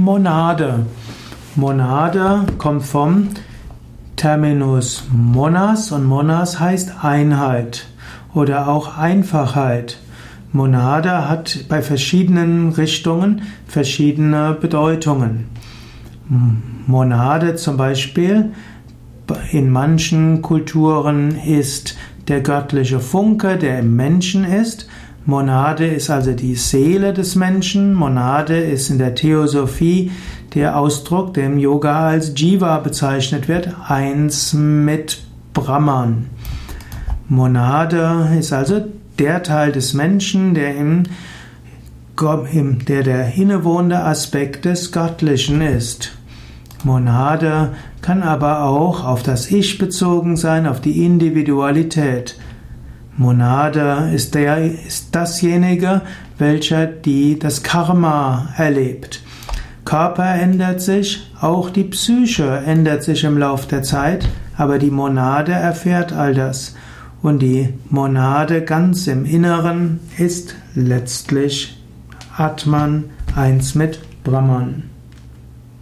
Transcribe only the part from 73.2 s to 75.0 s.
eins mit Brahman.